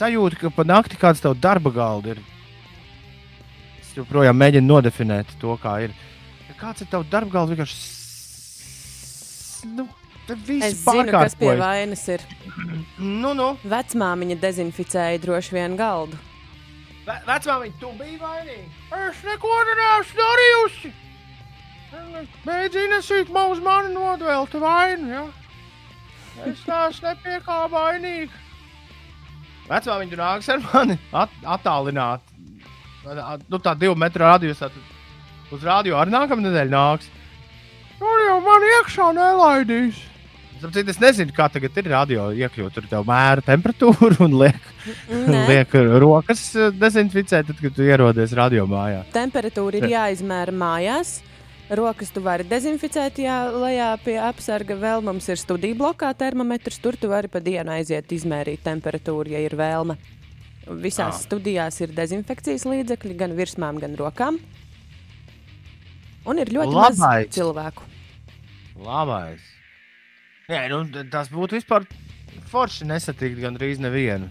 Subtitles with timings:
[0.00, 2.20] sajūta, ka pa nakti kāds tev darba galda ir.
[3.80, 5.94] Es joprojām mēģinu nodefinēt to, kā ir.
[6.60, 7.52] Kāds ir tavs darba galds?
[7.54, 7.78] Vienkārši.
[9.76, 9.88] Nu,
[10.30, 12.22] Es zinu, kas pie vainas ir.
[13.02, 13.46] Nu, nu.
[13.66, 16.18] Vecmāmiņa dezinficēja droši vien galdu.
[17.06, 18.68] Ve- Vecmāmiņa, tu biji vainīga.
[19.08, 20.92] Es neko neesmu darījusi.
[22.46, 25.10] Beidz inesīt man uz mani nodvēlta vainu.
[25.10, 25.24] Ja?
[26.46, 28.30] Es neesmu nepie kā vainīga.
[29.70, 32.26] Vecmāmiņa, tu nāks ar mani at attālināt.
[33.48, 34.68] Nu, tā divu metru radiusā.
[34.68, 37.08] tad Uz rādio arī nākamā nedēļa nāks.
[37.98, 39.98] Tur jau man iekšā nelaidīs.
[40.60, 42.74] Tāpēc es nezinu, kā tagad ir radio iekļūt.
[42.76, 44.60] Tur tev mēra temperatūru un liek,
[45.50, 49.02] liek rokas eh, dezinficēt, tad, kad tu ierodies radio mājā.
[49.14, 51.18] Temperatūra ir jāizmēra mājās.
[51.70, 54.74] Rokas tu vari dezinficēt, jā, lejā pie apsarga.
[54.74, 56.80] Vēl mums ir studiju blokā termometrs.
[56.82, 59.94] Tur tu vari pa dienu aiziet izmērīt temperatūru, ja ir vēlme.
[60.82, 61.20] Visās Ah.
[61.22, 64.38] studijās ir dezinfekcijas līdzekļi gan virsmām, gan rokām.
[66.26, 66.98] Un ir ļoti Labais.
[66.98, 67.82] maz cilvēku.
[68.76, 69.40] Labais.
[70.50, 71.86] Nē, nu, tas būtu vispār
[72.50, 74.28] forši nesatikt gandrīz nevienu.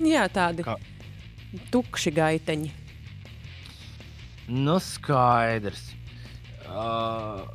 [0.00, 0.76] Jā, tādi Kā?
[1.70, 2.70] tukši gaiteņi.
[4.52, 5.92] Nu, skaidrs.
[6.68, 7.46] Uh,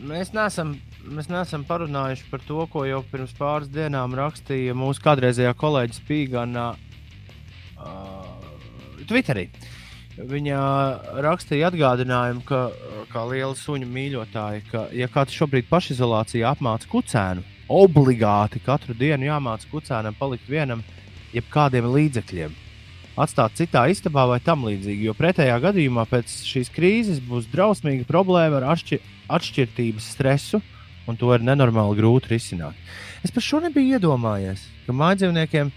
[0.00, 0.76] mēs neesam.
[1.06, 6.64] Mēs neesam parunājuši par to, ko jau pirms pāris dienām rakstīja mūsu kādreizējā kolēģis Pīgānā
[6.74, 8.48] uh,
[9.06, 9.44] Twitterī.
[10.16, 10.58] Viņa
[11.22, 12.64] rakstīja atgādinājumu, ka,
[13.12, 19.70] kā liela suņu mīļotāja, ka, ja kāds šobrīd pašizolācijā apmāca kucēnu, obligāti katru dienu jāmāca
[19.70, 20.82] kucēnam palikt vienam,
[21.36, 22.65] jebkādiem līdzekļiem.
[23.16, 28.60] Atstāt citā istabā vai tam līdzīgi, jo pretējā gadījumā pēc šīs krīzes būs drausmīga problēma
[28.60, 29.00] ar atšķi
[29.32, 30.60] atšķirtības stresu,
[31.08, 32.76] un to ir nenormāli grūti risināt.
[33.24, 35.72] Es par šo nebiju iedomājies, ka mājdzīvniekiem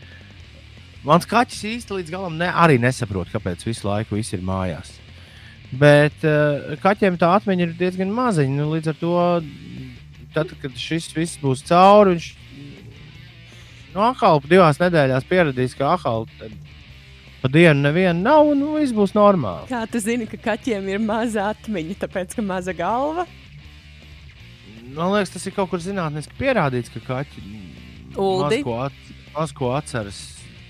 [1.07, 4.97] mans kaķis īsti līdz galam ne, arī nesaprot, kāpēc visu laiku viss ir mājās.
[5.79, 8.55] Bet uh, kaķiem tā atmiņa ir diezgan maziņa.
[8.57, 9.15] Nu, līdz ar to,
[10.33, 12.29] tad, kad šis viss būs cauri, viņš
[13.93, 16.25] nu, atkal divās nedēļās pieradīs, ka atkal
[17.41, 19.69] pa dienu neviena nav, un nu, viss būs normāli.
[19.71, 23.25] Kā tu zini, ka kaķiem ir maza atmiņa, tāpēc ka maza galva?
[24.89, 27.43] Man liekas, tas ir kaut kur zinātnīgi pierādīts, ka kaķi
[28.17, 28.61] Uldi?
[28.61, 29.01] maz ko, at,
[29.35, 30.21] maz ko atceras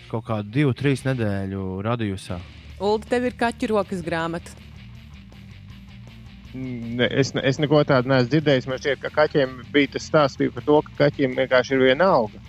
[0.09, 2.39] kaut kādu divu, trīs nedēļu radījusā.
[2.79, 4.51] Ulu, tev ir kaķu rokas grāmata.
[6.53, 8.67] Ne, es, ne- es neko tādu neesmu dzirdējis.
[8.69, 12.07] Man šķiet, ka kaķiem bija tas stāsts bija par to, ka kaķiem vienkārši ir viena
[12.15, 12.41] alga.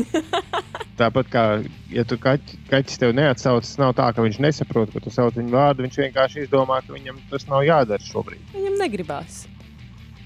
[1.00, 1.44] Tāpat kā,
[1.92, 5.36] ja tu kaķi, kaķis tev neatsauc, tas nav tā, ka viņš nesaprot, ka tu sauc
[5.38, 5.86] viņu vārdu.
[5.86, 8.44] Viņš vienkārši izdomā, ka viņam tas nav jādara šobrīd.
[8.54, 9.44] Viņam negribās.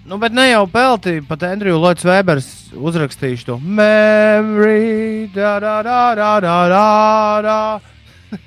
[0.06, 5.26] Nu, bet ne jau pelti, pat Andriju Lots Vēbers uzrakstījuši to memory.
[5.34, 6.84] Da, da, da, da, da, da,
[7.42, 7.56] da.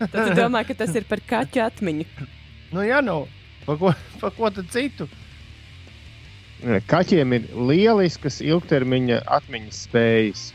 [0.05, 2.05] Tad tu domā, ka tas ir par kaķu atmiņu.
[2.71, 3.23] Nu, ja nu,
[3.65, 3.91] pa ko,
[4.21, 5.09] pa ko tad citu?
[6.87, 10.47] Kaķiem ir lieliskas ilgtermiņa atmiņas spējas.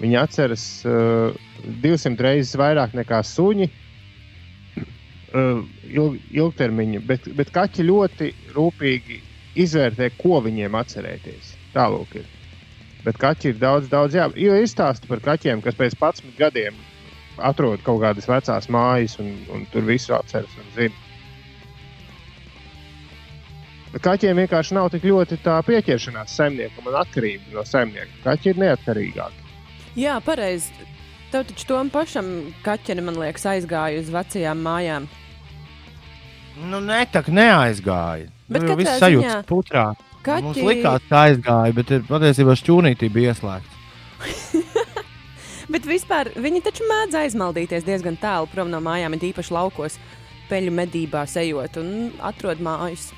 [0.00, 1.34] Viņi atceras uh,
[1.84, 3.70] 200 reizes vairāk nekā suņi.
[5.34, 9.20] Uh, ilg, ilgtermiņa, bet, bet kaķi ļoti rūpīgi
[9.64, 11.54] izvērtē, ko viņiem atcerēties.
[11.74, 12.26] Tālāk ir.
[13.04, 14.28] Bet kaķi ir daudz, daudz jā.
[14.40, 16.78] Jo ir stāsti par kaķiem, kas pēc 11 gadiem
[17.42, 21.02] atrod kaut kādas vecās mājas un, un tur visu atceras un zina.
[24.02, 28.10] Kaķiem vienkārši nav tik ļoti tā pieķeršanās saimniekam un atkarība no saimnieka.
[28.24, 29.43] Kaķi ir neatkarīgāki.
[29.98, 30.72] Jā, pareizi.
[31.30, 32.30] Tev taču tam pašam
[32.64, 35.06] kaķenim, man liekas, aizgāja uz vecajām mājām.
[36.70, 38.30] Nu, ne tā, ka neaizgāja.
[38.50, 39.86] Bet nu, viss sajūta ziņā putrā.
[40.24, 40.44] Kaķi...
[40.46, 43.80] Mums likās, ka aizgāja, bet ir patiesībā šķūnītī bija ieslēgts.
[45.74, 49.96] Bet vispār viņi taču mēdz aizmaldīties diezgan tālu prom no mājām, it īpaši laukos,
[50.50, 51.88] peļu medībās ejot un
[52.24, 53.08] atrod mājas.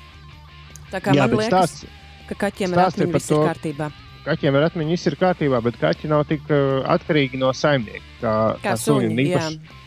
[0.91, 1.87] Tā kā Jā, man liekas, stāsts-
[2.29, 3.89] ka kaķiem atmiņa, par viss ir kārtībā.
[4.27, 8.33] Kaķiem ir atmiņa, viss ir kārtībā, bet kaķi nav tik uh, atkarīgi no saimnieka kā,
[8.63, 9.07] Kā suņi.
[9.07, 9.83] suņi, Un īpaši-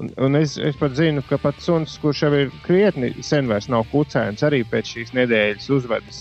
[0.00, 3.66] Un, un es, es pat zinu, ka pat suns, kurš jau ir krietni sen vairs
[3.68, 6.20] nav kucēns, arī pēc šīs nedēļas uzvedas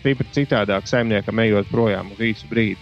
[0.00, 2.80] stipri citādāk saimniekam, ejot projām uz īsu brīdi.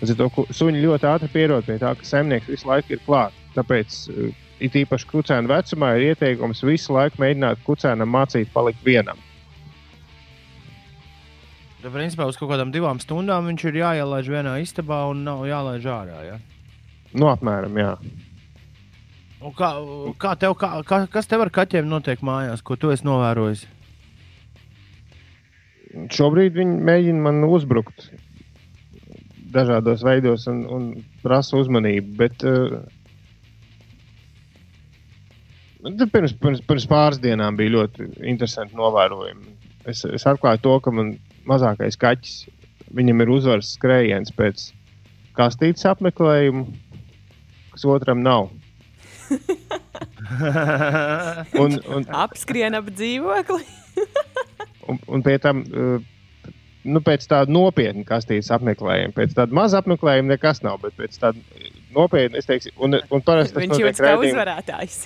[0.00, 3.02] Līdz ar to ku- suņi ļoti ātri pierod pie tā, ka saimnieks visu laiku ir
[3.04, 3.36] klāts.
[3.58, 9.18] Tāpēc, uh, it īpaši kucēna vecumā, ir ieteikums visu laiku mēģināt kucēnam mācīt palikt vienam.
[11.80, 15.86] Tad, principā, uz kaut kādām divām stundām viņš ir jāielaiž vienā istabā un nav jālaiž
[15.88, 16.18] ārā.
[16.26, 16.36] Ja?
[17.16, 17.94] Nu, apmēram, jā.
[19.40, 19.70] Un Kā,
[20.20, 23.62] kā tev, kā, kā, kas tev ar kaķiem notiek mājās, ko tu esi novērojis?
[26.12, 28.10] Šobrīd viņi mēģina man uzbrukt.
[29.50, 30.90] dažādos veidos un, un
[31.24, 32.12] prasa uzmanību.
[32.20, 32.84] Bet, uh,
[36.12, 39.56] pirms, pirms, pirms pāris dienām bija ļoti interesanti novērojumi.
[39.90, 41.16] Es, es atklāju to, ka man
[41.48, 42.36] mazākais kaķis,
[42.96, 44.70] viņam ir uzvaras skrējiens pēc
[45.38, 46.66] kastītes apmeklējuma,
[47.74, 48.50] kas otram nav.
[51.62, 53.62] un, un, Apskrien ap dzīvokli.
[54.90, 56.02] un, un pie tam, uh,
[56.84, 61.38] nu, pēc tāda nopietna kastītes apmeklējuma, pēc tāda maza apmeklējuma nekas nav, bet pēc tāda
[61.94, 65.00] nopietna, es teiktu, un, un parasti tas Viņš jūtas kā uzvarētājs.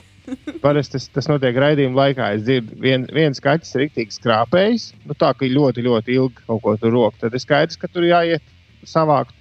[0.63, 2.31] Parasti tas, tas notiek raidījuma laikā.
[2.39, 4.89] Es dzirdu, vien, viens kaķis ir rīktīgi skrāpējis.
[5.05, 7.21] Nu, tā kā ļoti, ļoti ilgi kaut ko tur rok.
[7.21, 8.45] Tad ir skaidrs, ka tur jāiet
[8.89, 9.37] savākt.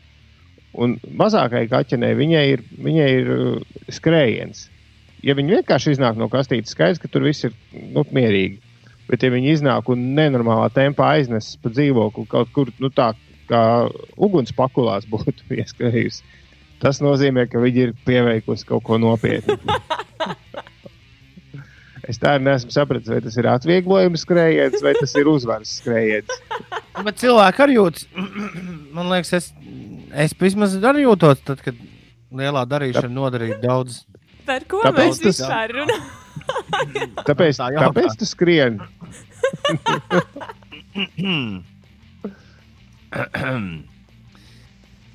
[0.74, 4.68] Un mazākajai kaķenei viņai ir, viņai ir uh, skrējiens
[5.24, 8.60] ja viņi vienkārši iznāk no kastītes, skaidrs, ka tur viss ir nu, mierīgi.
[9.08, 13.12] Bet, ja viņi iznāk un nenormālā tempā aiznes pa dzīvokli kaut kur nu, tā,
[13.50, 13.64] kā
[14.16, 16.24] ugunspakulās būtu ieskrējusi,
[16.84, 19.60] tas nozīmē, ka viņi ir pieveikusi kaut ko nopietnu.
[22.12, 26.32] Es tā neesmu sapratis, vai tas ir atvieglojuma skrējiens vai tas ir uzvaras skrējiens.
[27.00, 28.04] Bet cilvēki arī jūtas,
[28.96, 29.46] man liekas, es,
[30.26, 31.76] es vismaz arī jūtos, tad, kad
[32.34, 33.92] lielā darīšana nodarīja daudz
[34.44, 35.40] Par ko tāpēc mēs tas...
[35.40, 36.04] vispār runājam?
[37.30, 38.78] tāpēc, tā kāpēc tu skrieni?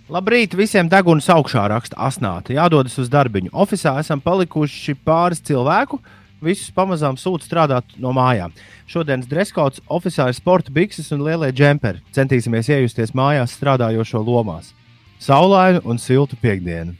[0.09, 2.57] Labrīt, visiem deguns augšā raksta asnāta.
[2.57, 3.53] Jādodas uz darbiņu.
[3.53, 6.01] Oficā esam palikuši pāris cilvēku.
[6.45, 8.53] Visus pamazām sūta strādāt no mājām.
[8.87, 12.03] Šodienas dreskots oficiāli ir sporta bikses un lielie džemperi.
[12.15, 14.75] Centīsimies iejusties mājās strādājošo lomās.
[15.19, 16.95] Saulainu un siltu piekdienu.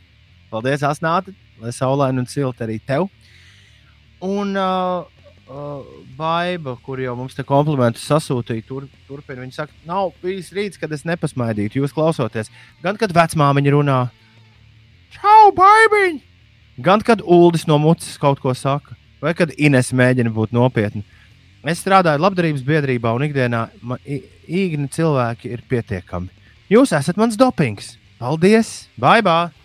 [0.51, 1.35] Paldies, Asnāta!
[1.61, 3.09] lai saulaini un silti arī tev.
[4.25, 5.07] Un uh,
[5.51, 5.89] uh,
[6.19, 9.43] Baiba, kur jau mums te komplimentus sasūtīja, tur, turpina.
[9.45, 12.51] Viņa saka, nav bijis rīts, kad es nepasmaidītu, jūs klausoties.
[12.83, 13.99] Gan kad vecmāmiņa runā,
[15.19, 16.23] čau, baibiņ!
[16.83, 21.05] Gan kad Uldis no mutes kaut ko saka, vai kad Ines mēģina būt nopietna.
[21.67, 23.67] Es strādāju labdarības biedrībā, un ikdienā
[24.47, 26.31] īgni cilvēki ir pietiekami.
[26.71, 27.97] Jūs esat mans dopings.
[28.19, 28.89] Paldies!
[28.99, 29.23] Bye!
[29.23, 29.59] bye.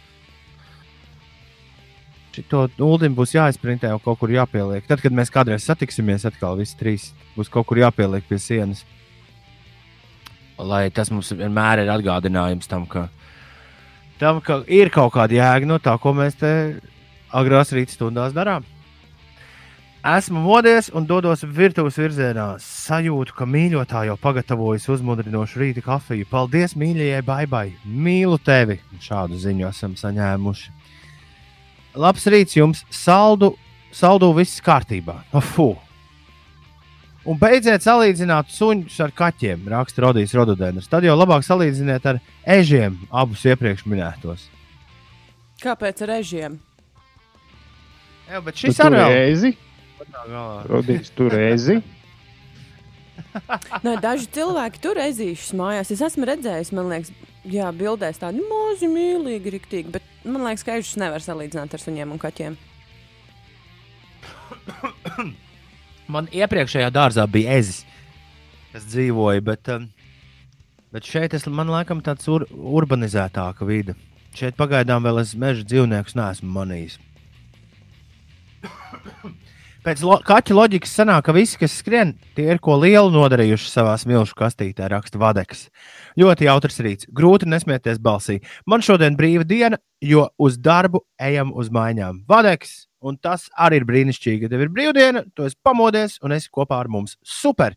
[2.33, 4.85] Šo ūdeni būs jāizprintē un kaut kur jāpieliek.
[4.89, 8.81] Tad, kad mēs kādreiz satiksimies, atkal visi trīs būs kaut kur jāpieliek pie sienas.
[10.57, 13.07] Lai tas mums vienmēr ir atgādinājums tam, ka,
[14.21, 16.53] tam, ka ir kaut kāda jēga no tā, ko mēs te
[17.33, 18.65] agrās rīta stundās darām.
[20.03, 22.57] Esmu modies un dodos virtuves virzienā.
[22.59, 26.27] Sajūtu, ka mīļotā jau pagatavojas uzmundrinošu rīta kafiju.
[26.27, 27.69] Paldies, mīļajai, baibai!
[27.87, 28.81] Mīlu tevi!
[28.99, 30.75] Šādu ziņu esam saņēmuši.
[32.03, 33.53] Labs rīts jums, saldu,
[33.95, 35.21] saldu viss kārtībā.
[35.53, 35.71] Fu.
[37.23, 40.91] Un beidziet salīdzināt suņus ar kaķiem, raksta Rodijs Rododēns.
[40.91, 44.49] Tad jau labāk salīdziniet ar ežiem, abus iepriekš minētos.
[45.63, 46.59] Kāpēc ar ežiem?
[48.27, 49.59] Jā, bet šis arī ir ezi.
[50.69, 51.81] Rodijs tur ezi.
[53.83, 55.91] Nē, daži cilvēki tur ezīšus mājās.
[55.93, 57.11] Es esmu redzējis, man liekas,
[57.49, 62.13] jā, bildēs tādi mazi, mīlīgi, riktīgi, bet man liekas, ka ežus nevar salīdzināt ar suņiem
[62.13, 62.57] un kaķiem.
[66.13, 67.83] Man iepriekšējā dārzā bija ezis,
[68.73, 69.87] kas dzīvoja, bet, um,
[70.93, 73.95] bet šeit es, man liekas, tāds ur, urbanizētāka vide.
[74.37, 76.99] Šeit pagaidām vēl es meža dzīvniekus neesmu manījis.
[79.83, 83.97] Pēc lo kaķa loģikas sanāk, ka visi, kas skrien, tie ir ko lielu nodarījuši savā
[84.07, 85.65] milzu kastītē, raksta Vadeks.
[86.15, 88.37] Ļoti jautrs rīts, grūti nesmieties balsī.
[88.63, 92.21] Man šodien brīva diena, jo uz darbu ejam uz mājām.
[92.31, 94.47] Vadeks, un tas arī ir brīnišķīgi.
[94.53, 97.17] Tev ir brīvdiena, tu esi pamodies un esi kopā ar mums.
[97.19, 97.75] Super!